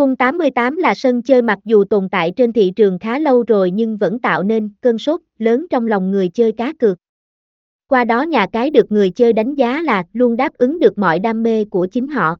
[0.00, 3.70] Phun 88 là sân chơi mặc dù tồn tại trên thị trường khá lâu rồi
[3.70, 6.98] nhưng vẫn tạo nên cơn sốt lớn trong lòng người chơi cá cược.
[7.88, 11.18] Qua đó nhà cái được người chơi đánh giá là luôn đáp ứng được mọi
[11.18, 12.36] đam mê của chính họ.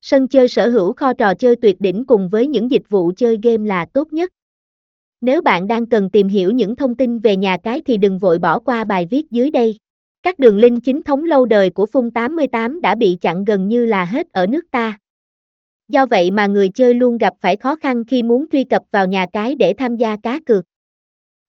[0.00, 3.38] Sân chơi sở hữu kho trò chơi tuyệt đỉnh cùng với những dịch vụ chơi
[3.42, 4.30] game là tốt nhất.
[5.20, 8.38] Nếu bạn đang cần tìm hiểu những thông tin về nhà cái thì đừng vội
[8.38, 9.78] bỏ qua bài viết dưới đây.
[10.22, 13.86] Các đường link chính thống lâu đời của Phung 88 đã bị chặn gần như
[13.86, 14.98] là hết ở nước ta.
[15.88, 19.06] Do vậy mà người chơi luôn gặp phải khó khăn khi muốn truy cập vào
[19.06, 20.64] nhà cái để tham gia cá cược.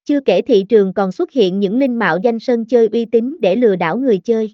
[0.06, 3.38] Chưa kể thị trường còn xuất hiện những linh mạo danh sân chơi uy tín
[3.42, 4.54] để lừa đảo người chơi.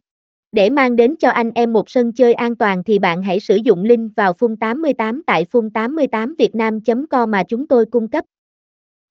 [0.51, 3.55] Để mang đến cho anh em một sân chơi an toàn thì bạn hãy sử
[3.55, 8.25] dụng link vào phun88 tại phun88vietnam.com mà chúng tôi cung cấp.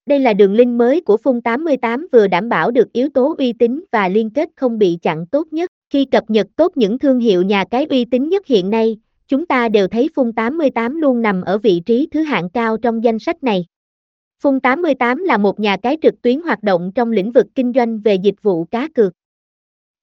[0.06, 3.84] Đây là đường link mới của phun88 vừa đảm bảo được yếu tố uy tín
[3.92, 5.70] và liên kết không bị chặn tốt nhất.
[5.92, 8.98] Khi cập nhật tốt những thương hiệu nhà cái uy tín nhất hiện nay,
[9.30, 13.05] chúng ta đều thấy Phung 88 luôn nằm ở vị trí thứ hạng cao trong
[13.05, 13.66] danh sách này.
[14.43, 18.01] Phung 88 là một nhà cái trực tuyến hoạt động trong lĩnh vực kinh doanh
[18.01, 19.12] về dịch vụ cá cược.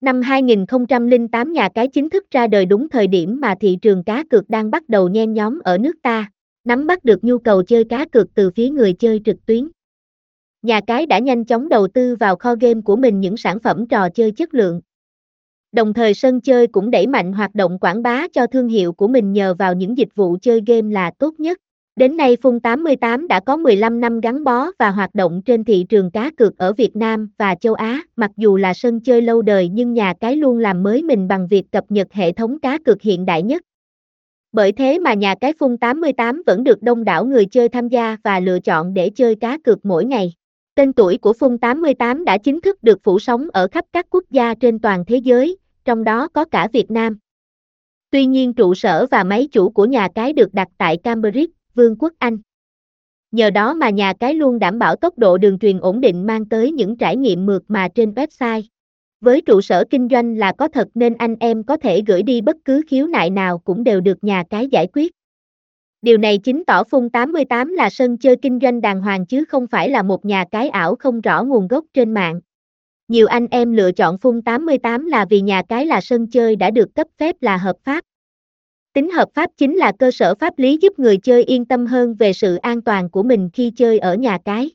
[0.00, 4.24] Năm 2008 nhà cái chính thức ra đời đúng thời điểm mà thị trường cá
[4.30, 6.30] cược đang bắt đầu nhen nhóm ở nước ta,
[6.64, 9.68] nắm bắt được nhu cầu chơi cá cược từ phía người chơi trực tuyến.
[10.62, 13.86] Nhà cái đã nhanh chóng đầu tư vào kho game của mình những sản phẩm
[13.86, 14.80] trò chơi chất lượng.
[15.78, 19.08] Đồng thời sân chơi cũng đẩy mạnh hoạt động quảng bá cho thương hiệu của
[19.08, 21.58] mình nhờ vào những dịch vụ chơi game là tốt nhất.
[21.96, 25.86] Đến nay Phung 88 đã có 15 năm gắn bó và hoạt động trên thị
[25.88, 29.42] trường cá cược ở Việt Nam và châu Á, mặc dù là sân chơi lâu
[29.42, 32.78] đời nhưng nhà cái luôn làm mới mình bằng việc cập nhật hệ thống cá
[32.78, 33.62] cược hiện đại nhất.
[34.52, 38.16] Bởi thế mà nhà cái Phung 88 vẫn được đông đảo người chơi tham gia
[38.24, 40.32] và lựa chọn để chơi cá cược mỗi ngày.
[40.74, 44.24] Tên tuổi của Phung 88 đã chính thức được phủ sóng ở khắp các quốc
[44.30, 45.56] gia trên toàn thế giới,
[45.88, 47.18] trong đó có cả Việt Nam.
[48.10, 51.96] Tuy nhiên trụ sở và máy chủ của nhà cái được đặt tại Cambridge, Vương
[51.98, 52.38] quốc Anh.
[53.32, 56.48] Nhờ đó mà nhà cái luôn đảm bảo tốc độ đường truyền ổn định mang
[56.48, 58.62] tới những trải nghiệm mượt mà trên website.
[59.20, 62.40] Với trụ sở kinh doanh là có thật nên anh em có thể gửi đi
[62.40, 65.12] bất cứ khiếu nại nào cũng đều được nhà cái giải quyết.
[66.02, 69.66] Điều này chứng tỏ Fun 88 là sân chơi kinh doanh đàng hoàng chứ không
[69.66, 72.40] phải là một nhà cái ảo không rõ nguồn gốc trên mạng.
[73.08, 76.70] Nhiều anh em lựa chọn phun 88 là vì nhà cái là sân chơi đã
[76.70, 78.04] được cấp phép là hợp pháp.
[78.92, 82.14] Tính hợp pháp chính là cơ sở pháp lý giúp người chơi yên tâm hơn
[82.14, 84.70] về sự an toàn của mình khi chơi ở nhà cái.